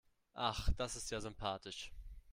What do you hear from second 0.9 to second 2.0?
ist ja sympathisch.